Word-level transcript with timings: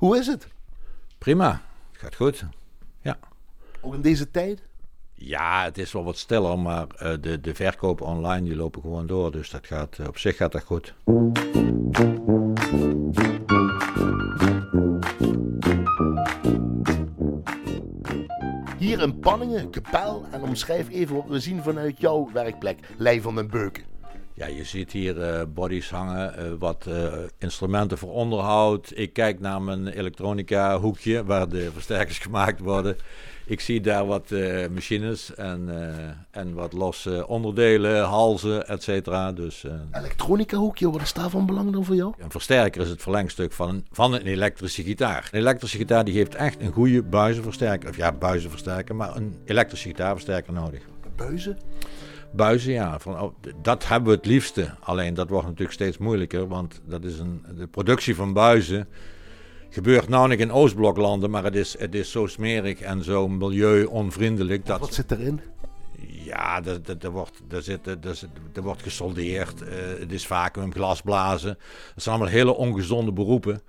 Hoe 0.00 0.18
is 0.18 0.26
het? 0.26 0.46
Prima, 1.18 1.62
het 1.92 2.00
gaat 2.00 2.14
goed. 2.14 2.44
Ja. 3.00 3.18
Ook 3.80 3.94
in 3.94 4.00
deze 4.00 4.30
tijd? 4.30 4.62
Ja, 5.14 5.64
het 5.64 5.78
is 5.78 5.92
wel 5.92 6.04
wat 6.04 6.18
stiller, 6.18 6.58
maar 6.58 6.86
uh, 7.02 7.12
de, 7.20 7.40
de 7.40 7.54
verkopen 7.54 8.06
online 8.06 8.42
die 8.46 8.56
lopen 8.56 8.80
gewoon 8.80 9.06
door. 9.06 9.32
Dus 9.32 9.50
dat 9.50 9.66
gaat, 9.66 9.98
uh, 9.98 10.06
op 10.06 10.18
zich 10.18 10.36
gaat 10.36 10.52
dat 10.52 10.62
goed. 10.62 10.94
Hier 18.78 19.02
in 19.02 19.18
Panningen, 19.18 19.70
Kapel 19.70 20.24
en 20.30 20.42
omschrijf 20.42 20.88
even 20.88 21.16
wat 21.16 21.26
we 21.28 21.40
zien 21.40 21.62
vanuit 21.62 22.00
jouw 22.00 22.30
werkplek, 22.32 22.78
Lei 22.96 23.20
van 23.20 23.34
den 23.34 23.48
Beuken. 23.48 23.84
Ja, 24.40 24.46
je 24.46 24.64
ziet 24.64 24.92
hier 24.92 25.16
uh, 25.16 25.42
bodies 25.54 25.90
hangen, 25.90 26.34
uh, 26.38 26.52
wat 26.58 26.84
uh, 26.88 27.12
instrumenten 27.38 27.98
voor 27.98 28.12
onderhoud. 28.12 28.92
Ik 28.94 29.12
kijk 29.12 29.40
naar 29.40 29.62
mijn 29.62 29.88
elektronica 29.88 30.78
hoekje 30.78 31.24
waar 31.24 31.48
de 31.48 31.70
versterkers 31.72 32.18
gemaakt 32.18 32.60
worden. 32.60 32.96
Ik 33.46 33.60
zie 33.60 33.80
daar 33.80 34.06
wat 34.06 34.30
machines 34.72 35.34
en, 35.34 35.68
en 36.30 36.54
wat 36.54 36.72
losse 36.72 37.26
onderdelen, 37.26 38.04
halzen, 38.04 38.68
et 38.68 38.82
cetera. 38.82 39.32
Dus, 39.32 39.64
elektronica 39.92 40.56
hoekje, 40.56 40.90
wat 40.90 41.00
is 41.00 41.12
daar 41.12 41.30
van 41.30 41.46
belang 41.46 41.72
dan 41.72 41.84
voor 41.84 41.94
jou? 41.94 42.14
Een 42.18 42.30
versterker 42.30 42.82
is 42.82 42.88
het 42.88 43.02
verlengstuk 43.02 43.52
van, 43.52 43.84
van 43.90 44.12
een 44.12 44.26
elektrische 44.26 44.82
gitaar. 44.82 45.28
Een 45.32 45.40
elektrische 45.40 45.78
gitaar 45.78 46.04
die 46.04 46.14
heeft 46.14 46.34
echt 46.34 46.60
een 46.60 46.72
goede 46.72 47.02
buizenversterker. 47.02 47.88
Of 47.88 47.96
ja, 47.96 48.12
buizenversterker, 48.12 48.96
maar 48.96 49.16
een 49.16 49.36
elektrische 49.44 49.88
gitaarversterker 49.88 50.52
nodig. 50.52 50.82
Buizen? 51.16 51.58
Buizen, 52.32 52.72
ja. 52.72 52.98
Van, 52.98 53.20
oh, 53.20 53.34
dat 53.62 53.88
hebben 53.88 54.08
we 54.08 54.16
het 54.16 54.26
liefste. 54.26 54.70
Alleen 54.80 55.14
dat 55.14 55.28
wordt 55.28 55.46
natuurlijk 55.46 55.72
steeds 55.72 55.98
moeilijker, 55.98 56.48
want 56.48 56.80
dat 56.84 57.04
is 57.04 57.18
een, 57.18 57.44
de 57.56 57.66
productie 57.66 58.14
van 58.14 58.32
buizen 58.32 58.88
gebeurt 59.70 60.08
nou 60.08 60.28
niet 60.28 60.40
in 60.40 60.52
Oostbloklanden, 60.52 61.30
maar 61.30 61.44
het 61.44 61.54
is, 61.54 61.78
het 61.78 61.94
is 61.94 62.10
zo 62.10 62.26
smerig 62.26 62.80
en 62.80 63.04
zo 63.04 63.28
milieu-onvriendelijk. 63.28 64.66
Dat, 64.66 64.80
Wat 64.80 64.94
zit 64.94 65.10
erin? 65.10 65.40
Ja, 66.06 66.64
er, 66.64 66.80
er, 66.86 66.96
er 67.00 67.10
wordt, 67.10 67.42
er, 67.48 67.62
zit, 67.62 67.86
er, 67.86 67.98
er 68.52 68.62
wordt 68.62 68.82
gesoldeerd. 68.82 69.62
Uh, 69.62 69.68
het 69.98 70.12
is 70.12 70.26
vacuüm, 70.26 70.72
glasblazen. 70.72 71.58
Dat 71.94 72.02
zijn 72.02 72.14
allemaal 72.14 72.32
hele 72.32 72.54
ongezonde 72.54 73.12
beroepen. 73.12 73.62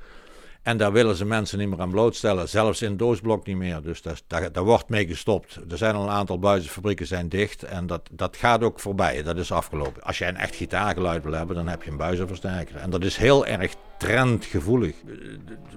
En 0.61 0.77
daar 0.77 0.91
willen 0.91 1.15
ze 1.15 1.25
mensen 1.25 1.57
niet 1.57 1.69
meer 1.69 1.81
aan 1.81 1.89
blootstellen. 1.89 2.49
Zelfs 2.49 2.81
in 2.81 2.97
doosblok 2.97 3.45
niet 3.45 3.57
meer. 3.57 3.81
Dus 3.81 4.01
daar, 4.27 4.63
wordt 4.63 4.89
mee 4.89 5.07
gestopt. 5.07 5.59
Er 5.69 5.77
zijn 5.77 5.95
al 5.95 6.03
een 6.03 6.09
aantal 6.09 6.39
buizenfabrieken 6.39 7.07
zijn 7.07 7.29
dicht. 7.29 7.63
En 7.63 7.87
dat, 7.87 8.09
dat 8.11 8.37
gaat 8.37 8.63
ook 8.63 8.79
voorbij. 8.79 9.23
Dat 9.23 9.37
is 9.37 9.51
afgelopen. 9.51 10.03
Als 10.03 10.17
jij 10.17 10.27
een 10.27 10.37
echt 10.37 10.55
gitaargeluid 10.55 11.23
wil 11.23 11.33
hebben, 11.33 11.55
dan 11.55 11.67
heb 11.67 11.83
je 11.83 11.91
een 11.91 11.97
buizenversterker. 11.97 12.75
En 12.75 12.89
dat 12.89 13.03
is 13.03 13.17
heel 13.17 13.45
erg 13.45 13.73
trendgevoelig. 13.97 14.95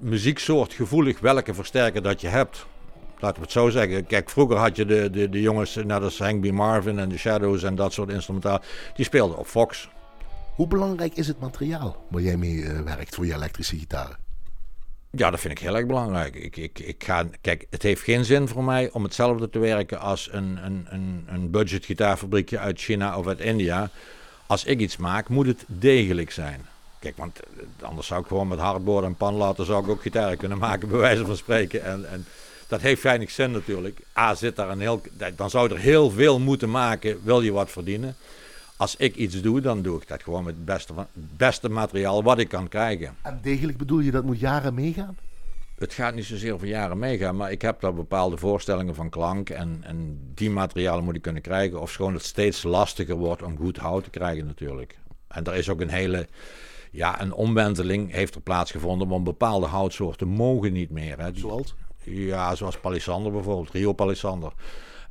Muzieksoort 0.01 0.73
gevoelig 0.73 1.19
welke 1.19 1.53
versterker 1.53 2.01
dat 2.01 2.21
je 2.21 2.27
hebt. 2.27 2.65
Laten 3.19 3.37
we 3.37 3.43
het 3.43 3.51
zo 3.51 3.69
zeggen. 3.69 4.05
Kijk, 4.05 4.29
vroeger 4.29 4.57
had 4.57 4.75
je 4.75 4.85
de, 4.85 5.09
de, 5.09 5.29
de 5.29 5.41
jongens, 5.41 5.75
net 5.75 6.01
als 6.01 6.19
Hank 6.19 6.47
B. 6.47 6.51
Marvin 6.51 6.99
en 6.99 7.09
de 7.09 7.17
Shadows 7.17 7.63
en 7.63 7.75
dat 7.75 7.93
soort 7.93 8.09
instrumentaal. 8.09 8.61
Die 8.95 9.05
speelden 9.05 9.37
op 9.37 9.47
Fox. 9.47 9.89
Hoe 10.55 10.67
belangrijk 10.67 11.13
is 11.15 11.27
het 11.27 11.39
materiaal 11.39 12.05
waar 12.09 12.21
jij 12.21 12.37
mee 12.37 12.55
uh, 12.55 12.79
werkt 12.79 13.15
voor 13.15 13.25
je 13.25 13.33
elektrische 13.33 13.77
gitaren? 13.77 14.24
Ja, 15.15 15.29
dat 15.31 15.39
vind 15.39 15.53
ik 15.53 15.59
heel 15.59 15.75
erg 15.75 15.85
belangrijk. 15.85 16.35
Ik, 16.35 16.57
ik, 16.57 16.79
ik 16.79 17.03
ga, 17.03 17.25
kijk, 17.41 17.67
het 17.69 17.81
heeft 17.81 18.01
geen 18.01 18.25
zin 18.25 18.47
voor 18.47 18.63
mij 18.63 18.89
om 18.91 19.03
hetzelfde 19.03 19.49
te 19.49 19.59
werken 19.59 19.99
als 19.99 20.29
een, 20.31 20.59
een, 20.63 20.87
een, 20.89 21.25
een 21.29 21.51
budgetgitaarfabriekje 21.51 22.59
uit 22.59 22.79
China 22.79 23.17
of 23.17 23.27
uit 23.27 23.39
India. 23.39 23.89
Als 24.47 24.63
ik 24.63 24.79
iets 24.79 24.97
maak, 24.97 25.29
moet 25.29 25.47
het 25.47 25.63
degelijk 25.67 26.31
zijn. 26.31 26.65
Kijk, 26.99 27.17
want 27.17 27.39
eh, 27.39 27.87
anders 27.87 28.07
zou 28.07 28.21
ik 28.21 28.27
gewoon 28.27 28.47
met 28.47 28.59
hardboard 28.59 29.05
en 29.05 29.15
pan 29.15 29.33
laten, 29.33 29.65
zou 29.65 29.83
ik 29.83 29.89
ook 29.89 30.01
gitaren 30.01 30.37
kunnen 30.37 30.57
maken, 30.57 30.89
bij 30.89 30.99
wijze 30.99 31.25
van 31.25 31.37
spreken. 31.37 31.83
En, 31.83 32.11
en 32.11 32.25
dat 32.67 32.81
heeft 32.81 33.03
weinig 33.03 33.31
zin 33.31 33.51
natuurlijk. 33.51 33.99
A, 34.17 34.35
zit 34.35 34.55
daar 34.55 34.69
een 34.69 34.79
heel, 34.79 35.01
dan 35.35 35.49
zou 35.49 35.71
er 35.71 35.79
heel 35.79 36.09
veel 36.09 36.39
moeten 36.39 36.71
maken, 36.71 37.19
wil 37.23 37.41
je 37.41 37.51
wat 37.51 37.71
verdienen 37.71 38.15
als 38.77 38.95
ik 38.95 39.15
iets 39.15 39.41
doe, 39.41 39.61
dan 39.61 39.81
doe 39.81 40.01
ik 40.01 40.07
dat 40.07 40.23
gewoon 40.23 40.43
met 40.43 40.55
het 40.55 40.65
beste, 40.65 40.93
van, 40.93 41.07
het 41.13 41.37
beste 41.37 41.69
materiaal 41.69 42.23
wat 42.23 42.39
ik 42.39 42.47
kan 42.47 42.67
krijgen. 42.67 43.15
En 43.21 43.39
degelijk 43.41 43.77
bedoel 43.77 43.99
je 43.99 44.11
dat 44.11 44.23
moet 44.23 44.39
jaren 44.39 44.73
meegaan? 44.73 45.17
Het 45.75 45.93
gaat 45.93 46.15
niet 46.15 46.25
zozeer 46.25 46.59
voor 46.59 46.67
jaren 46.67 46.99
meegaan, 46.99 47.35
maar 47.35 47.51
ik 47.51 47.61
heb 47.61 47.81
daar 47.81 47.93
bepaalde 47.93 48.37
voorstellingen 48.37 48.95
van 48.95 49.09
klank. 49.09 49.49
En, 49.49 49.79
en 49.81 50.19
die 50.33 50.49
materialen 50.49 51.03
moet 51.03 51.15
ik 51.15 51.21
kunnen 51.21 51.41
krijgen. 51.41 51.81
Of 51.81 51.91
schoon 51.91 52.13
het 52.13 52.23
steeds 52.23 52.63
lastiger 52.63 53.15
wordt 53.15 53.43
om 53.43 53.57
goed 53.57 53.77
hout 53.77 54.03
te 54.03 54.09
krijgen 54.09 54.45
natuurlijk. 54.45 54.97
En 55.27 55.43
er 55.43 55.55
is 55.55 55.69
ook 55.69 55.81
een 55.81 55.89
hele, 55.89 56.27
ja, 56.91 57.21
een 57.21 57.33
omwenteling 57.33 58.11
heeft 58.11 58.35
er 58.35 58.41
plaatsgevonden. 58.41 59.07
Want 59.07 59.23
bepaalde 59.23 59.65
houtsoorten 59.65 60.27
mogen 60.27 60.73
niet 60.73 60.89
meer. 60.89 61.19
Hè. 61.19 61.29
Zoals? 61.33 61.75
Ja, 62.03 62.55
zoals 62.55 62.79
palisander 62.79 63.31
bijvoorbeeld, 63.31 63.71
Rio 63.71 63.93
palisander. 63.93 64.51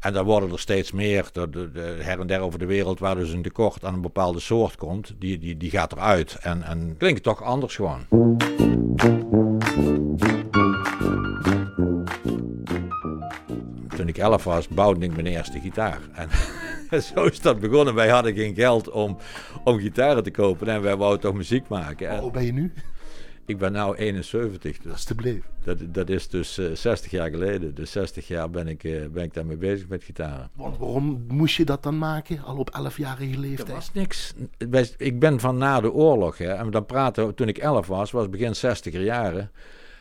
En 0.00 0.12
daar 0.12 0.24
worden 0.24 0.52
er 0.52 0.58
steeds 0.58 0.92
meer, 0.92 1.28
de, 1.32 1.50
de, 1.50 1.72
de, 1.72 1.96
her 2.00 2.20
en 2.20 2.26
der 2.26 2.40
over 2.40 2.58
de 2.58 2.66
wereld, 2.66 2.98
waar 2.98 3.14
dus 3.14 3.32
een 3.32 3.42
tekort 3.42 3.84
aan 3.84 3.94
een 3.94 4.00
bepaalde 4.00 4.40
soort 4.40 4.76
komt, 4.76 5.14
die, 5.18 5.38
die, 5.38 5.56
die 5.56 5.70
gaat 5.70 5.92
eruit. 5.92 6.36
En, 6.40 6.62
en 6.62 6.94
klinkt 6.98 7.22
toch 7.22 7.42
anders 7.42 7.74
gewoon. 7.74 8.06
Toen 13.96 14.08
ik 14.08 14.18
elf 14.18 14.44
was, 14.44 14.68
bouwde 14.68 15.04
ik 15.04 15.14
mijn 15.14 15.26
eerste 15.26 15.60
gitaar. 15.60 16.00
En 16.12 17.02
zo 17.14 17.24
is 17.24 17.40
dat 17.40 17.60
begonnen. 17.60 17.94
Wij 17.94 18.08
hadden 18.08 18.34
geen 18.34 18.54
geld 18.54 18.90
om, 18.90 19.18
om 19.64 19.78
gitaren 19.78 20.22
te 20.22 20.30
kopen 20.30 20.68
en 20.68 20.82
wij 20.82 20.96
wouden 20.96 21.20
toch 21.20 21.34
muziek 21.34 21.68
maken. 21.68 22.18
Hoe 22.18 22.30
ben 22.30 22.44
je 22.44 22.52
nu? 22.52 22.72
Ik 23.46 23.58
ben 23.58 23.72
nu 23.72 23.94
71. 23.94 24.78
Dus 24.78 24.92
Alsjeblieft. 24.92 25.46
Dat, 25.64 25.78
dat 25.94 26.08
is 26.08 26.28
dus 26.28 26.58
uh, 26.58 26.74
60 26.74 27.10
jaar 27.10 27.30
geleden. 27.30 27.74
Dus 27.74 27.92
60 27.92 28.28
jaar 28.28 28.50
ben 28.50 28.68
ik, 28.68 28.84
uh, 28.84 29.06
ben 29.06 29.24
ik 29.24 29.34
daarmee 29.34 29.56
bezig 29.56 29.88
met 29.88 30.04
gitaren. 30.04 30.50
Want 30.54 30.78
waarom 30.78 31.24
moest 31.28 31.56
je 31.56 31.64
dat 31.64 31.82
dan 31.82 31.98
maken, 31.98 32.42
al 32.42 32.56
op 32.56 32.78
11-jarige 32.80 33.38
leeftijd? 33.38 33.68
Er 33.68 33.74
was 33.74 33.92
niks. 33.92 34.34
Ik 34.96 35.18
ben 35.18 35.40
van 35.40 35.58
na 35.58 35.80
de 35.80 35.92
oorlog. 35.92 36.38
Hè, 36.38 36.52
en 36.52 36.70
dan 36.70 36.86
praten, 36.86 37.34
toen 37.34 37.48
ik 37.48 37.58
11 37.58 37.86
was, 37.86 38.10
was 38.10 38.28
begin 38.28 38.54
60er 38.54 39.00
jaren. 39.00 39.50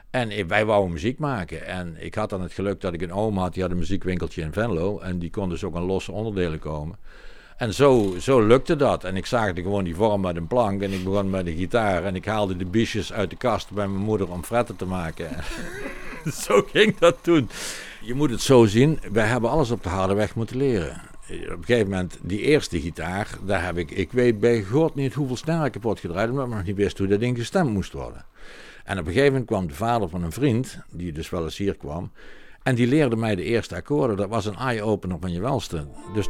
En 0.09 0.47
wij 0.47 0.65
wouden 0.65 0.91
muziek 0.91 1.19
maken. 1.19 1.65
En 1.65 1.95
ik 1.99 2.15
had 2.15 2.29
dan 2.29 2.41
het 2.41 2.53
geluk 2.53 2.81
dat 2.81 2.93
ik 2.93 3.01
een 3.01 3.13
oom 3.13 3.37
had, 3.37 3.53
die 3.53 3.61
had 3.61 3.71
een 3.71 3.77
muziekwinkeltje 3.77 4.41
in 4.41 4.53
Venlo. 4.53 4.99
En 4.99 5.19
die 5.19 5.29
kon 5.29 5.49
dus 5.49 5.63
ook 5.63 5.75
aan 5.75 5.83
losse 5.83 6.11
onderdelen 6.11 6.59
komen. 6.59 6.97
En 7.57 7.73
zo, 7.73 8.15
zo 8.19 8.47
lukte 8.47 8.75
dat. 8.75 9.03
En 9.03 9.15
ik 9.15 9.25
zaagde 9.25 9.61
gewoon 9.61 9.83
die 9.83 9.95
vorm 9.95 10.21
met 10.21 10.35
een 10.35 10.47
plank. 10.47 10.81
En 10.81 10.91
ik 10.91 11.03
begon 11.03 11.29
met 11.29 11.45
de 11.45 11.55
gitaar. 11.55 12.03
En 12.03 12.15
ik 12.15 12.25
haalde 12.25 12.55
de 12.55 12.65
biesjes 12.65 13.13
uit 13.13 13.29
de 13.29 13.35
kast 13.35 13.71
bij 13.71 13.87
mijn 13.87 14.03
moeder 14.03 14.31
om 14.31 14.43
fretten 14.43 14.75
te 14.75 14.85
maken. 14.85 15.29
zo 16.45 16.61
ging 16.71 16.97
dat 16.97 17.17
toen. 17.21 17.49
Je 18.01 18.13
moet 18.13 18.29
het 18.29 18.41
zo 18.41 18.65
zien. 18.65 18.99
Wij 19.11 19.27
hebben 19.27 19.49
alles 19.49 19.71
op 19.71 19.83
de 19.83 19.89
harde 19.89 20.13
weg 20.13 20.35
moeten 20.35 20.57
leren. 20.57 21.01
Op 21.29 21.57
een 21.57 21.65
gegeven 21.65 21.89
moment, 21.89 22.17
die 22.21 22.39
eerste 22.39 22.81
gitaar, 22.81 23.27
daar 23.45 23.65
heb 23.65 23.77
ik, 23.77 23.91
ik 23.91 24.11
weet 24.11 24.39
bij 24.39 24.63
God 24.63 24.95
niet 24.95 25.13
hoeveel 25.13 25.37
snaren 25.37 25.71
kapot 25.71 25.99
gedraaid, 25.99 26.29
omdat 26.29 26.45
ik 26.45 26.53
nog 26.53 26.63
niet 26.63 26.75
wist 26.75 26.97
hoe 26.97 27.07
dat 27.07 27.19
ding 27.19 27.37
gestemd 27.37 27.69
moest 27.69 27.93
worden. 27.93 28.25
En 28.83 28.99
op 28.99 29.05
een 29.05 29.11
gegeven 29.11 29.31
moment 29.31 29.45
kwam 29.45 29.67
de 29.67 29.73
vader 29.73 30.09
van 30.09 30.23
een 30.23 30.31
vriend, 30.31 30.77
die 30.89 31.11
dus 31.11 31.29
wel 31.29 31.43
eens 31.43 31.57
hier 31.57 31.75
kwam, 31.75 32.11
en 32.63 32.75
die 32.75 32.87
leerde 32.87 33.15
mij 33.15 33.35
de 33.35 33.43
eerste 33.43 33.75
akkoorden. 33.75 34.17
Dat 34.17 34.29
was 34.29 34.45
een 34.45 34.55
eye-opener 34.55 35.17
van 35.19 35.31
je 35.31 35.41
welste. 35.41 35.87
Dus 36.13 36.27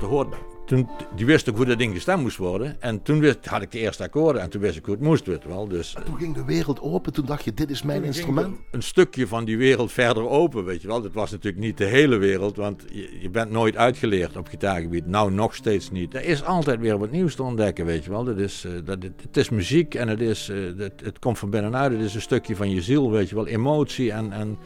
toen, 0.65 0.89
die 1.15 1.25
wist 1.25 1.49
ook 1.49 1.55
hoe 1.55 1.65
dat 1.65 1.77
ding 1.77 1.93
gestemd 1.93 2.21
moest 2.21 2.37
worden. 2.37 2.81
En 2.81 3.01
toen 3.01 3.19
wist, 3.19 3.45
had 3.45 3.61
ik 3.61 3.71
de 3.71 3.79
eerste 3.79 4.03
akkoorden 4.03 4.41
en 4.41 4.49
toen 4.49 4.61
wist 4.61 4.77
ik 4.77 4.85
hoe 4.85 4.93
het 4.93 5.03
moest, 5.03 5.25
weet 5.25 5.45
wel. 5.45 5.67
Dus, 5.67 5.95
toen 6.05 6.17
ging 6.17 6.35
de 6.35 6.45
wereld 6.45 6.81
open, 6.81 7.13
toen 7.13 7.25
dacht 7.25 7.43
je, 7.43 7.53
dit 7.53 7.69
is 7.69 7.83
mijn 7.83 8.03
instrument. 8.03 8.57
Een 8.71 8.83
stukje 8.83 9.27
van 9.27 9.45
die 9.45 9.57
wereld 9.57 9.91
verder 9.91 10.29
open, 10.29 10.65
weet 10.65 10.81
je 10.81 10.87
wel. 10.87 11.01
Dat 11.01 11.13
was 11.13 11.31
natuurlijk 11.31 11.63
niet 11.63 11.77
de 11.77 11.85
hele 11.85 12.17
wereld, 12.17 12.55
want 12.55 12.83
je, 12.91 13.17
je 13.21 13.29
bent 13.29 13.51
nooit 13.51 13.77
uitgeleerd 13.77 14.37
op 14.37 14.47
gitaargebied. 14.47 15.05
Nou, 15.05 15.31
nog 15.31 15.55
steeds 15.55 15.91
niet. 15.91 16.13
Er 16.13 16.25
is 16.25 16.43
altijd 16.43 16.79
weer 16.79 16.97
wat 16.97 17.11
nieuws 17.11 17.35
te 17.35 17.43
ontdekken, 17.43 17.85
weet 17.85 18.03
je 18.03 18.09
wel. 18.09 18.23
Dat 18.23 18.37
is, 18.37 18.65
uh, 18.65 18.71
dat, 18.85 19.03
het, 19.03 19.21
het, 19.21 19.37
is 19.37 19.49
muziek 19.49 19.95
en 19.95 20.07
het, 20.07 20.21
is, 20.21 20.47
het, 20.77 21.01
het 21.03 21.19
komt 21.19 21.39
van 21.39 21.49
binnenuit. 21.49 21.91
Het 21.91 22.01
is 22.01 22.15
een 22.15 22.21
stukje 22.21 22.55
van 22.55 22.69
je 22.69 22.81
ziel, 22.81 23.11
weet 23.11 23.29
je 23.29 23.35
wel. 23.35 23.47
Emotie 23.47 24.11
en... 24.11 24.31
en 24.31 24.57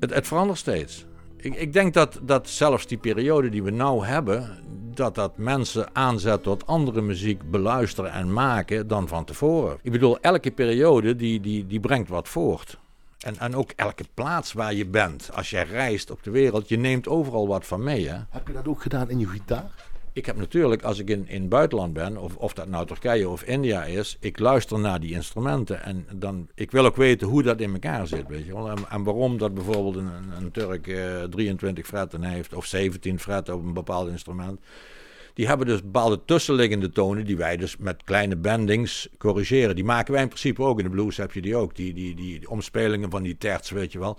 het, 0.00 0.26
verandert 0.26 0.58
steeds. 0.58 1.06
Ik, 1.36 1.54
ik, 1.54 1.72
denk 1.72 1.94
dat, 1.94 2.20
dat 2.22 2.48
zelfs 2.48 2.86
die 2.86 2.98
periode 2.98 3.48
die 3.48 3.62
we 3.62 3.70
nou 3.70 4.04
hebben, 4.06 4.58
dat 4.94 5.14
dat 5.14 5.36
mensen 5.36 5.88
aanzet 5.92 6.42
tot 6.42 6.66
andere 6.66 7.00
muziek 7.00 7.50
beluisteren 7.50 8.12
en 8.12 8.32
maken 8.32 8.86
dan 8.86 9.08
van 9.08 9.24
tevoren. 9.24 9.78
Ik 9.82 9.92
bedoel, 9.92 10.20
elke 10.20 10.50
periode 10.50 11.16
die, 11.16 11.40
die, 11.40 11.66
die 11.66 11.80
brengt 11.80 12.08
wat 12.08 12.28
voort. 12.28 12.78
En, 13.18 13.38
en 13.38 13.56
ook 13.56 13.70
elke 13.76 14.04
plaats 14.14 14.52
waar 14.52 14.74
je 14.74 14.86
bent, 14.86 15.30
als 15.34 15.50
jij 15.50 15.64
reist 15.64 16.10
op 16.10 16.22
de 16.22 16.30
wereld, 16.30 16.68
je 16.68 16.78
neemt 16.78 17.08
overal 17.08 17.48
wat 17.48 17.66
van 17.66 17.82
mee. 17.82 18.08
Hè? 18.08 18.18
Heb 18.30 18.46
je 18.46 18.52
dat 18.52 18.68
ook 18.68 18.82
gedaan 18.82 19.10
in 19.10 19.18
je 19.18 19.26
gitaar? 19.26 19.70
Ik 20.18 20.26
heb 20.26 20.36
natuurlijk, 20.36 20.82
als 20.82 20.98
ik 20.98 21.10
in, 21.10 21.28
in 21.28 21.40
het 21.40 21.48
buitenland 21.48 21.92
ben, 21.92 22.16
of, 22.16 22.36
of 22.36 22.52
dat 22.52 22.68
nou 22.68 22.86
Turkije 22.86 23.28
of 23.28 23.42
India 23.42 23.84
is, 23.84 24.16
ik 24.20 24.38
luister 24.38 24.78
naar 24.78 25.00
die 25.00 25.14
instrumenten. 25.14 25.82
En 25.82 26.06
dan, 26.14 26.48
ik 26.54 26.70
wil 26.70 26.84
ook 26.84 26.96
weten 26.96 27.28
hoe 27.28 27.42
dat 27.42 27.60
in 27.60 27.72
elkaar 27.72 28.06
zit, 28.06 28.28
weet 28.28 28.46
je 28.46 28.52
wel. 28.52 28.70
En, 28.70 28.78
en 28.88 29.02
waarom 29.02 29.38
dat 29.38 29.54
bijvoorbeeld 29.54 29.96
een, 29.96 30.10
een 30.38 30.50
Turk 30.50 30.86
uh, 30.86 31.22
23 31.22 31.86
fretten 31.86 32.22
heeft, 32.22 32.54
of 32.54 32.66
17 32.66 33.18
fretten 33.18 33.54
op 33.54 33.64
een 33.64 33.72
bepaald 33.72 34.08
instrument. 34.08 34.60
Die 35.38 35.46
hebben 35.46 35.66
dus 35.66 35.82
bepaalde 35.82 36.24
tussenliggende 36.24 36.90
tonen 36.90 37.24
die 37.24 37.36
wij 37.36 37.56
dus 37.56 37.76
met 37.76 38.04
kleine 38.04 38.36
bendings 38.36 39.08
corrigeren. 39.18 39.74
Die 39.74 39.84
maken 39.84 40.12
wij 40.12 40.22
in 40.22 40.28
principe 40.28 40.62
ook. 40.62 40.78
In 40.78 40.84
de 40.84 40.90
blues 40.90 41.16
heb 41.16 41.32
je 41.32 41.42
die 41.42 41.56
ook. 41.56 41.76
Die, 41.76 41.94
die, 41.94 42.14
die, 42.14 42.50
omspelingen 42.50 43.10
van 43.10 43.22
die 43.22 43.36
terts, 43.36 43.70
weet 43.70 43.92
je 43.92 43.98
wel. 43.98 44.18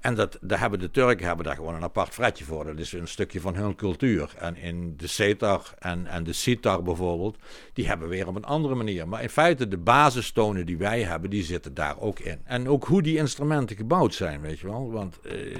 En 0.00 0.14
dat, 0.14 0.38
daar 0.40 0.60
hebben 0.60 0.78
de 0.78 0.90
Turken 0.90 1.26
hebben 1.26 1.44
daar 1.44 1.54
gewoon 1.54 1.74
een 1.74 1.82
apart 1.82 2.14
fretje 2.14 2.44
voor. 2.44 2.64
Dat 2.64 2.78
is 2.78 2.92
een 2.92 3.08
stukje 3.08 3.40
van 3.40 3.54
hun 3.54 3.74
cultuur. 3.74 4.34
En 4.38 4.56
in 4.56 4.94
de 4.96 5.06
setar 5.06 5.74
en, 5.78 6.06
en 6.06 6.24
de 6.24 6.32
sitar 6.32 6.82
bijvoorbeeld, 6.82 7.38
die 7.72 7.86
hebben 7.86 8.08
weer 8.08 8.28
op 8.28 8.36
een 8.36 8.44
andere 8.44 8.74
manier. 8.74 9.08
Maar 9.08 9.22
in 9.22 9.30
feite, 9.30 9.68
de 9.68 9.78
basistonen 9.78 10.66
die 10.66 10.78
wij 10.78 11.02
hebben, 11.02 11.30
die 11.30 11.44
zitten 11.44 11.74
daar 11.74 12.00
ook 12.00 12.18
in. 12.18 12.40
En 12.44 12.68
ook 12.68 12.84
hoe 12.84 13.02
die 13.02 13.16
instrumenten 13.16 13.76
gebouwd 13.76 14.14
zijn, 14.14 14.40
weet 14.40 14.58
je 14.58 14.66
wel. 14.66 14.90
Want 14.90 15.20
eh, 15.20 15.56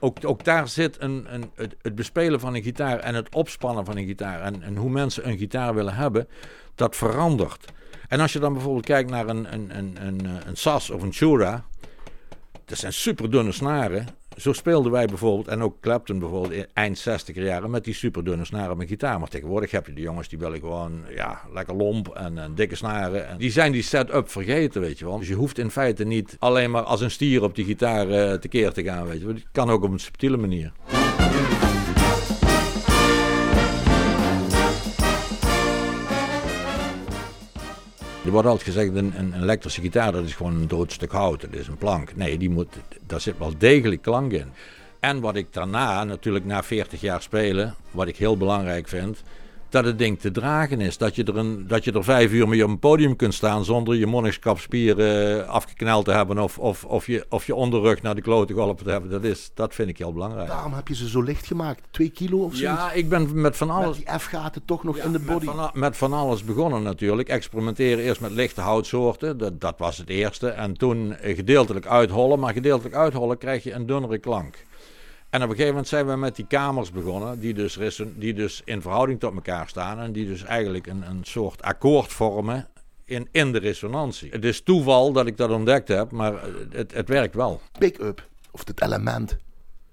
ook, 0.00 0.16
ook 0.22 0.44
daar 0.44 0.68
zit 0.68 1.00
een, 1.00 1.34
een, 1.34 1.50
het, 1.54 1.76
het, 1.82 1.94
bespelen 1.94 2.40
van 2.40 2.54
een 2.54 2.62
gitaar 2.62 2.98
en 2.98 3.14
het 3.14 3.34
opspannen 3.34 3.84
van 3.84 3.96
een 3.96 4.06
gitaar. 4.06 4.40
En, 4.62 4.76
hoe 4.76 4.90
mensen 4.90 5.28
een 5.28 5.38
gitaar 5.38 5.74
willen 5.74 5.94
hebben, 5.94 6.28
dat 6.74 6.96
verandert. 6.96 7.72
En 8.08 8.20
als 8.20 8.32
je 8.32 8.38
dan 8.38 8.52
bijvoorbeeld 8.52 8.86
kijkt 8.86 9.10
naar 9.10 9.28
een, 9.28 9.52
een, 9.52 9.78
een, 9.78 9.96
een, 10.06 10.26
een 10.46 10.56
sas 10.56 10.90
of 10.90 11.02
een 11.02 11.12
chura 11.12 11.64
dat 12.68 12.78
zijn 12.78 12.92
super 12.92 13.30
dunne 13.30 13.52
snaren. 13.52 14.06
Zo 14.36 14.52
speelden 14.52 14.92
wij 14.92 15.06
bijvoorbeeld, 15.06 15.48
en 15.48 15.62
ook 15.62 15.80
Clapton 15.80 16.18
bijvoorbeeld, 16.18 16.52
in 16.52 16.66
eind 16.72 16.98
60 16.98 17.36
jaren 17.36 17.70
met 17.70 17.84
die 17.84 17.94
super 17.94 18.24
dunne 18.24 18.44
snaren 18.44 18.76
met 18.76 18.88
gitaar. 18.88 19.18
Maar 19.18 19.28
tegenwoordig 19.28 19.70
heb 19.70 19.86
je 19.86 19.92
de 19.92 20.00
jongens 20.00 20.28
die 20.28 20.38
willen 20.38 20.58
gewoon, 20.58 21.02
ja, 21.14 21.40
lekker 21.52 21.74
lomp 21.76 22.08
en, 22.08 22.52
dikke 22.54 22.74
snaren. 22.74 23.28
En 23.28 23.38
die 23.38 23.50
zijn 23.50 23.72
die 23.72 23.82
setup 23.82 24.30
vergeten, 24.30 24.80
weet 24.80 24.98
je 24.98 25.04
wel. 25.04 25.18
Dus 25.18 25.28
je 25.28 25.34
hoeft 25.34 25.58
in 25.58 25.70
feite 25.70 26.04
niet 26.04 26.36
alleen 26.38 26.70
maar 26.70 26.82
als 26.82 27.00
een 27.00 27.10
stier 27.10 27.42
op 27.42 27.54
die 27.54 27.64
gitaar 27.64 28.08
uh, 28.08 28.32
tekeer 28.32 28.72
te 28.72 28.82
gaan, 28.82 29.06
weet 29.06 29.18
je 29.18 29.26
wel. 29.26 29.34
Het 29.34 29.46
kan 29.52 29.70
ook 29.70 29.82
op 29.82 29.92
een 29.92 30.00
subtiele 30.00 30.36
manier. 30.36 30.72
Er 38.24 38.30
wordt 38.30 38.48
altijd 38.48 38.66
gezegd, 38.66 38.94
een, 38.94 39.12
een, 39.16 39.42
elektrische 39.42 39.80
gitaar 39.80 40.12
dat 40.12 40.24
is 40.24 40.34
gewoon 40.34 40.54
een 40.54 40.68
dood 40.68 40.92
stuk 40.92 41.12
hout, 41.12 41.40
dat 41.40 41.52
is 41.52 41.66
een 41.66 41.76
plank. 41.76 42.16
Nee, 42.16 42.38
die 42.38 42.50
moet, 42.50 42.68
daar 43.06 43.20
zit 43.20 43.38
wel 43.38 43.52
degelijk 43.58 44.02
klank 44.02 44.32
in. 44.32 44.46
En 45.00 45.20
wat 45.20 45.36
ik 45.36 45.46
daarna, 45.50 46.04
natuurlijk 46.04 46.44
na 46.44 46.62
40 46.62 47.00
jaar 47.00 47.22
spelen, 47.22 47.74
wat 47.90 48.08
ik 48.08 48.16
heel 48.16 48.36
belangrijk 48.36 48.88
vind, 48.88 49.22
dat 49.68 49.84
het 49.84 49.98
ding 49.98 50.20
te 50.20 50.30
dragen 50.30 50.80
is. 50.80 50.98
Dat 50.98 51.16
je, 51.16 51.24
er 51.24 51.36
een, 51.36 51.66
dat 51.66 51.84
je 51.84 51.92
er 51.92 52.04
vijf 52.04 52.32
uur 52.32 52.48
mee 52.48 52.64
op 52.64 52.70
een 52.70 52.78
podium 52.78 53.16
kunt 53.16 53.34
staan 53.34 53.64
zonder 53.64 53.94
je 53.94 54.06
monnikskapspieren 54.06 55.36
uh, 55.36 55.48
afgekneld 55.48 56.04
te 56.04 56.10
hebben 56.10 56.38
of, 56.38 56.58
of, 56.58 56.84
of, 56.84 57.06
je, 57.06 57.26
of 57.28 57.46
je 57.46 57.54
onderrug 57.54 58.02
naar 58.02 58.14
de 58.14 58.20
klote 58.20 58.52
geholpen 58.52 58.84
te 58.84 58.90
hebben. 58.90 59.10
Dat, 59.10 59.24
is, 59.24 59.50
dat 59.54 59.74
vind 59.74 59.88
ik 59.88 59.98
heel 59.98 60.12
belangrijk. 60.12 60.48
Daarom 60.48 60.72
heb 60.72 60.88
je 60.88 60.94
ze 60.94 61.08
zo 61.08 61.22
licht 61.22 61.46
gemaakt. 61.46 61.82
Twee 61.90 62.10
kilo 62.10 62.38
of 62.38 62.54
zo? 62.54 62.62
Ja, 62.62 62.92
ik 62.92 63.08
ben 63.08 63.40
met 63.40 63.56
van 63.56 63.70
alles... 63.70 63.96
Met 63.96 64.06
die 64.06 64.18
F-gaten 64.18 64.64
toch 64.64 64.84
nog 64.84 64.96
in 64.96 65.12
de 65.12 65.18
body? 65.18 65.44
Met 65.44 65.54
van, 65.54 65.70
met 65.74 65.96
van, 65.96 66.12
alles 66.12 66.44
begonnen 66.44 66.82
natuurlijk. 66.82 67.28
Experimenteren 67.28 68.04
eerst 68.04 68.20
met 68.20 68.30
lichte 68.30 68.60
houtsoorten. 68.60 69.38
Dat, 69.38 69.60
dat 69.60 69.74
was 69.78 69.98
het 69.98 70.08
eerste. 70.08 70.48
En 70.48 70.76
toen 70.76 71.16
gedeeltelijk 71.22 71.86
uithollen. 71.86 72.38
Maar 72.38 72.52
gedeeltelijk 72.52 72.94
uithollen 72.94 73.38
krijg 73.38 73.62
je 73.64 73.72
een 73.72 73.86
dunnere 73.86 74.18
klank. 74.18 74.66
En 75.30 75.42
op 75.42 75.48
een 75.48 75.54
gegeven 75.54 75.68
moment 75.68 75.88
zijn 75.88 76.06
we 76.06 76.16
met 76.16 76.36
die 76.36 76.46
kamers 76.46 76.90
begonnen, 76.90 77.40
die 77.40 77.54
dus, 77.54 77.78
die 78.14 78.34
dus 78.34 78.62
in 78.64 78.82
verhouding 78.82 79.20
tot 79.20 79.34
elkaar 79.34 79.68
staan 79.68 80.00
en 80.00 80.12
die 80.12 80.26
dus 80.26 80.42
eigenlijk 80.42 80.86
een, 80.86 81.02
een 81.08 81.20
soort 81.22 81.62
akkoord 81.62 82.12
vormen 82.12 82.68
in, 83.04 83.28
in 83.32 83.52
de 83.52 83.58
resonantie. 83.58 84.30
Het 84.30 84.44
is 84.44 84.62
toeval 84.62 85.12
dat 85.12 85.26
ik 85.26 85.36
dat 85.36 85.50
ontdekt 85.50 85.88
heb, 85.88 86.10
maar 86.10 86.42
het, 86.70 86.94
het 86.94 87.08
werkt 87.08 87.34
wel. 87.34 87.60
Pick-up, 87.78 88.28
of 88.50 88.66
het 88.66 88.82
element, 88.82 89.36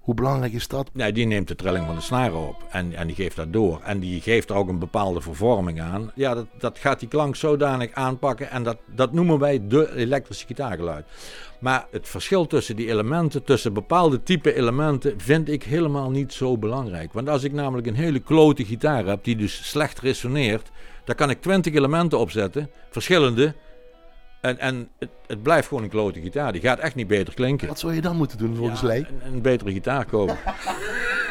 hoe 0.06 0.14
belangrijk 0.14 0.52
is 0.52 0.68
dat? 0.68 0.90
Nee, 0.92 1.12
die 1.12 1.26
neemt 1.26 1.48
de 1.48 1.54
trilling 1.54 1.86
van 1.86 1.94
de 1.94 2.00
snaren 2.00 2.48
op 2.48 2.64
en, 2.70 2.94
en 2.94 3.06
die 3.06 3.16
geeft 3.16 3.36
dat 3.36 3.52
door. 3.52 3.80
En 3.84 3.98
die 3.98 4.20
geeft 4.20 4.50
er 4.50 4.56
ook 4.56 4.68
een 4.68 4.78
bepaalde 4.78 5.20
vervorming 5.20 5.80
aan. 5.80 6.10
Ja, 6.14 6.34
dat, 6.34 6.46
dat 6.58 6.78
gaat 6.78 7.00
die 7.00 7.08
klank 7.08 7.36
zodanig 7.36 7.92
aanpakken 7.92 8.50
en 8.50 8.62
dat, 8.62 8.76
dat 8.94 9.12
noemen 9.12 9.38
wij 9.38 9.66
de 9.66 9.94
elektrische 9.96 10.46
gitaargeluid. 10.46 11.06
Maar 11.60 11.86
het 11.90 12.08
verschil 12.08 12.46
tussen 12.46 12.76
die 12.76 12.88
elementen, 12.88 13.44
tussen 13.44 13.72
bepaalde 13.72 14.22
type 14.22 14.54
elementen, 14.54 15.20
vind 15.20 15.48
ik 15.48 15.62
helemaal 15.62 16.10
niet 16.10 16.32
zo 16.32 16.58
belangrijk. 16.58 17.12
Want 17.12 17.28
als 17.28 17.42
ik 17.42 17.52
namelijk 17.52 17.86
een 17.86 17.94
hele 17.94 18.20
klote 18.20 18.64
gitaar 18.64 19.06
heb 19.06 19.24
die 19.24 19.36
dus 19.36 19.68
slecht 19.68 20.00
resoneert, 20.00 20.70
dan 21.04 21.14
kan 21.14 21.30
ik 21.30 21.40
20 21.40 21.74
elementen 21.74 22.18
opzetten, 22.18 22.70
verschillende. 22.90 23.54
En, 24.40 24.58
en 24.58 24.88
het, 24.98 25.08
het, 25.26 25.42
blijft 25.42 25.68
gewoon 25.68 25.82
een 25.82 25.88
klote 25.88 26.20
gitaar. 26.20 26.52
Die 26.52 26.60
gaat 26.60 26.78
echt 26.78 26.94
niet 26.94 27.06
beter 27.06 27.34
klinken. 27.34 27.68
Wat 27.68 27.78
zou 27.78 27.94
je 27.94 28.00
dan 28.00 28.16
moeten 28.16 28.38
doen 28.38 28.56
volgens 28.56 28.80
ja, 28.80 28.94
Een, 28.94 29.06
een 29.24 29.42
betere 29.42 29.72
gitaar 29.72 30.04
kopen. 30.04 30.38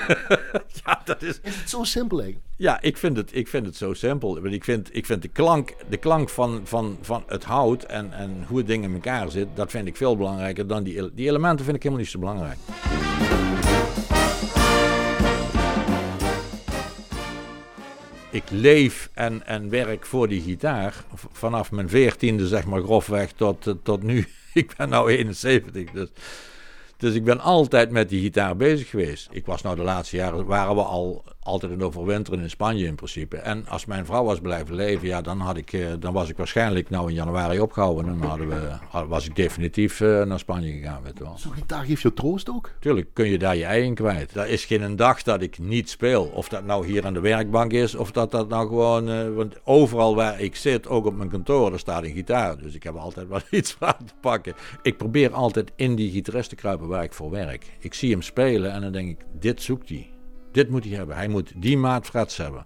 ja, 0.86 1.02
dat 1.06 1.22
is... 1.22 1.40
is 1.42 1.56
het 1.56 1.69
zo 1.69 1.84
simpel 1.84 2.18
eigenlijk? 2.22 2.50
Ja, 2.57 2.81
ik 2.81 2.98
vind 2.98 3.18
het, 3.18 3.36
ik 3.36 3.48
vind 3.48 3.66
het 3.66 3.75
zo 3.75 3.94
simpel. 3.94 4.46
Ik 4.46 4.63
vind, 4.63 4.90
ik 4.96 5.06
vind 5.06 5.22
de 5.22 5.28
klank, 5.28 5.75
de 5.90 5.98
klank 5.98 6.30
van, 6.30 6.62
van, 6.63 6.98
van 7.02 7.24
het 7.28 7.44
hout 7.44 7.84
en, 7.84 8.13
en 8.13 8.46
hoe 8.48 8.57
het 8.57 8.68
ding 8.68 8.84
in 8.84 8.94
elkaar 8.94 9.31
zit, 9.31 9.48
dat 9.54 9.72
vind 9.72 9.88
ik 9.88 9.98
veel 9.98 10.18
belangrijker 10.18 10.68
dan 10.68 10.84
die, 10.84 11.13
die 11.13 11.28
elementen 11.28 11.66
vind 11.66 11.78
ik 11.78 11.84
helemaal 11.84 12.04
niet 12.04 12.13
zo 12.13 12.19
belangrijk. 12.19 12.58
Ik 18.36 18.50
leef 18.50 19.10
en, 19.14 19.46
en 19.46 19.70
werk 19.70 20.06
voor 20.06 20.28
die 20.28 20.42
gitaar. 20.42 20.94
Vanaf 21.32 21.72
mijn 21.72 21.90
veertiende, 21.90 22.48
zeg 22.48 22.66
maar 22.66 22.82
grofweg, 22.82 23.32
tot, 23.32 23.76
tot 23.84 24.04
nu. 24.04 24.28
Ik 24.54 24.74
ben 24.78 24.90
nu 24.90 25.10
71, 25.10 25.92
dus 25.92 26.10
dus 26.98 27.14
ik 27.14 27.24
ben 27.24 27.40
altijd 27.40 27.92
met 27.92 28.10
die 28.10 28.22
gitaar 28.22 28.56
bezig 28.56 28.90
geweest. 28.90 29.28
Ik 29.32 29.46
was 29.46 29.62
nou 29.62 29.76
de 29.76 29.84
laatste 29.84 30.16
jaren, 30.16 30.46
waren 30.46 30.76
we 30.76 30.82
al 30.82 31.24
altijd 31.46 31.72
in 31.72 31.84
overwinteren 31.84 32.40
in 32.40 32.50
Spanje 32.50 32.86
in 32.86 32.96
principe. 32.96 33.38
En 33.38 33.68
als 33.68 33.86
mijn 33.86 34.06
vrouw 34.06 34.24
was 34.24 34.40
blijven 34.40 34.76
leven, 34.76 35.08
ja, 35.08 35.22
dan, 35.22 35.40
had 35.40 35.58
ik, 35.58 35.74
eh, 35.74 35.88
dan 36.00 36.14
was 36.14 36.30
ik 36.30 36.38
waarschijnlijk 36.38 36.90
nou 36.90 37.10
in 37.10 37.16
januari 37.16 37.60
opgehouden. 37.60 38.08
En 38.08 38.20
dan 38.20 38.30
hadden 38.30 38.48
we, 38.48 39.06
was 39.08 39.28
ik 39.28 39.36
definitief 39.36 40.00
uh, 40.00 40.24
naar 40.24 40.40
Spanje 40.40 40.72
gegaan. 40.72 41.04
Weet 41.04 41.20
wel. 41.20 41.38
Zo'n 41.38 41.54
gitaar 41.54 41.86
geeft 41.86 42.02
je 42.02 42.14
troost 42.14 42.50
ook? 42.50 42.72
Tuurlijk, 42.80 43.08
kun 43.14 43.30
je 43.30 43.38
daar 43.38 43.56
je 43.56 43.66
ei 43.66 43.84
in 43.84 43.96
kwijt. 43.96 44.36
Er 44.36 44.48
is 44.48 44.66
geen 44.66 44.96
dag 44.96 45.24
dat 45.24 45.42
ik 45.42 45.60
niet 45.60 45.90
speel. 45.90 46.24
Of 46.24 46.50
dat 46.50 46.66
nou 46.66 46.86
hier 46.86 47.06
aan 47.06 47.14
de 47.14 47.20
werkbank 47.20 47.72
is, 47.72 47.96
of 47.96 48.12
dat 48.12 48.32
dat 48.32 48.50
nou 48.50 48.68
gewoon... 48.68 49.10
Uh, 49.10 49.36
want 49.36 49.56
overal 49.64 50.16
waar 50.16 50.40
ik 50.42 50.56
zit, 50.56 50.88
ook 50.88 51.06
op 51.06 51.16
mijn 51.16 51.30
kantoor, 51.30 51.70
daar 51.70 51.80
staat 51.80 52.04
een 52.04 52.14
gitaar. 52.14 52.58
Dus 52.58 52.74
ik 52.76 52.84
heb 52.84 52.96
altijd 52.96 53.28
wel 53.36 53.42
iets 53.50 53.76
aan 53.80 54.06
te 54.06 54.14
pakken. 54.22 54.54
Ik 54.82 54.98
probeer 54.98 55.34
altijd 55.34 55.72
in 55.76 55.96
die 55.96 56.12
gitarist 56.12 56.50
te 56.50 56.56
kruipen 56.56 56.85
waar 56.88 57.04
ik 57.04 57.14
voor 57.14 57.30
werk. 57.30 57.66
Ik 57.80 57.94
zie 57.94 58.12
hem 58.12 58.22
spelen 58.22 58.72
en 58.72 58.82
dan 58.82 58.92
denk 58.92 59.10
ik, 59.10 59.26
dit 59.40 59.62
zoekt 59.62 59.90
hij. 59.90 60.10
Dit 60.52 60.70
moet 60.70 60.84
hij 60.84 60.94
hebben. 60.94 61.16
Hij 61.16 61.28
moet 61.28 61.54
die 61.56 61.78
maat 61.78 62.12
hebben. 62.38 62.66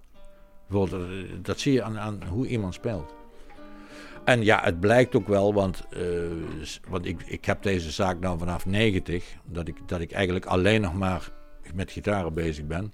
Bijvoorbeeld, 0.68 1.10
eh, 1.10 1.38
dat 1.42 1.60
zie 1.60 1.72
je 1.72 1.82
aan, 1.82 1.98
aan 1.98 2.22
hoe 2.28 2.46
iemand 2.46 2.74
speelt. 2.74 3.14
En 4.24 4.44
ja, 4.44 4.60
het 4.62 4.80
blijkt 4.80 5.14
ook 5.14 5.28
wel, 5.28 5.54
want, 5.54 5.82
uh, 5.96 6.30
want 6.88 7.06
ik, 7.06 7.22
ik 7.22 7.44
heb 7.44 7.62
deze 7.62 7.90
zaak 7.90 8.20
nou 8.20 8.38
vanaf 8.38 8.66
90, 8.66 9.36
dat 9.44 9.68
ik, 9.68 9.88
dat 9.88 10.00
ik 10.00 10.12
eigenlijk 10.12 10.46
alleen 10.46 10.80
nog 10.80 10.94
maar 10.94 11.30
met 11.74 11.90
gitaren 11.90 12.34
bezig 12.34 12.66
ben. 12.66 12.92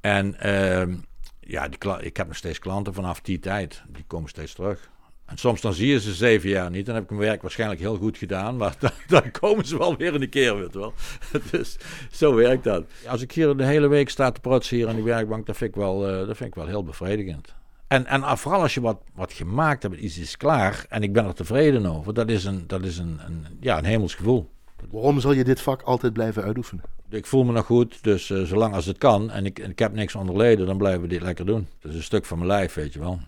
En 0.00 0.36
uh, 0.46 0.96
ja, 1.40 1.68
ik 2.00 2.16
heb 2.16 2.26
nog 2.26 2.36
steeds 2.36 2.58
klanten 2.58 2.94
vanaf 2.94 3.20
die 3.20 3.38
tijd, 3.38 3.82
die 3.88 4.04
komen 4.06 4.28
steeds 4.28 4.54
terug. 4.54 4.90
En 5.30 5.38
soms 5.38 5.60
dan 5.60 5.74
zie 5.74 5.88
je 5.88 6.00
ze 6.00 6.14
zeven 6.14 6.48
jaar 6.48 6.70
niet. 6.70 6.86
Dan 6.86 6.94
heb 6.94 7.04
ik 7.04 7.10
mijn 7.10 7.22
werk 7.22 7.42
waarschijnlijk 7.42 7.80
heel 7.80 7.96
goed 7.96 8.18
gedaan. 8.18 8.56
Maar 8.56 8.74
dan, 8.80 8.90
dan 9.06 9.30
komen 9.30 9.66
ze 9.66 9.78
wel 9.78 9.96
weer 9.96 10.14
een 10.14 10.28
keer, 10.28 10.58
weet 10.58 10.74
wel. 10.74 10.92
Dus 11.50 11.76
zo 12.10 12.34
werkt 12.34 12.64
dat. 12.64 12.84
Als 13.06 13.22
ik 13.22 13.32
hier 13.32 13.56
de 13.56 13.64
hele 13.64 13.88
week 13.88 14.08
sta 14.08 14.30
te 14.30 14.40
produceren 14.40 14.88
aan 14.88 14.94
die 14.94 15.04
werkbank, 15.04 15.46
dat 15.46 15.56
vind 15.56 15.70
ik 15.70 15.80
wel, 15.80 16.10
uh, 16.10 16.26
dat 16.26 16.36
vind 16.36 16.48
ik 16.48 16.54
wel 16.54 16.66
heel 16.66 16.84
bevredigend. 16.84 17.54
En, 17.86 18.06
en 18.06 18.38
vooral 18.38 18.60
als 18.60 18.74
je 18.74 18.80
wat, 18.80 19.02
wat 19.14 19.32
gemaakt 19.32 19.82
hebt, 19.82 19.96
iets 19.96 20.18
is 20.18 20.36
klaar 20.36 20.84
en 20.88 21.02
ik 21.02 21.12
ben 21.12 21.26
er 21.26 21.34
tevreden 21.34 21.86
over. 21.86 22.14
Dat 22.14 22.28
is 22.28 22.44
een, 22.44 22.64
dat 22.66 22.84
is 22.84 22.98
een, 22.98 23.20
een, 23.26 23.46
ja, 23.60 23.78
een 23.78 23.84
hemels 23.84 24.14
gevoel. 24.14 24.50
Waarom 24.90 25.20
zal 25.20 25.32
je 25.32 25.44
dit 25.44 25.60
vak 25.60 25.82
altijd 25.82 26.12
blijven 26.12 26.42
uitoefenen? 26.42 26.84
Ik 27.10 27.26
voel 27.26 27.44
me 27.44 27.52
nog 27.52 27.66
goed, 27.66 28.02
dus 28.02 28.28
uh, 28.28 28.42
zolang 28.42 28.74
als 28.74 28.86
het 28.86 28.98
kan 28.98 29.30
en 29.30 29.46
ik, 29.46 29.58
ik 29.58 29.78
heb 29.78 29.92
niks 29.92 30.14
onderleden, 30.14 30.66
dan 30.66 30.78
blijven 30.78 31.02
we 31.02 31.08
dit 31.08 31.22
lekker 31.22 31.46
doen. 31.46 31.66
Dat 31.80 31.90
is 31.90 31.96
een 31.96 32.02
stuk 32.02 32.24
van 32.24 32.38
mijn 32.38 32.50
lijf, 32.50 32.74
weet 32.74 32.92
je 32.92 32.98
wel. 32.98 33.20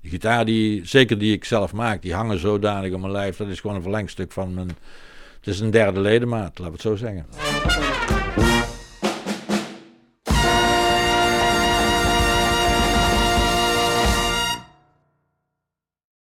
De 0.00 0.08
gitaar, 0.08 0.44
die, 0.44 0.86
zeker 0.86 1.18
die 1.18 1.32
ik 1.32 1.44
zelf 1.44 1.72
maak, 1.72 2.02
die 2.02 2.14
hangen 2.14 2.38
zodanig 2.38 2.92
op 2.92 3.00
mijn 3.00 3.12
lijf. 3.12 3.36
Dat 3.36 3.48
is 3.48 3.60
gewoon 3.60 3.76
een 3.76 3.82
verlengstuk 3.82 4.32
van 4.32 4.54
mijn... 4.54 4.68
Het 5.38 5.48
is 5.48 5.60
een 5.60 5.70
derde 5.70 6.00
ledemaat, 6.00 6.58
laten 6.58 6.64
we 6.64 6.70
het 6.70 6.80
zo 6.80 6.96
zeggen. 6.96 7.26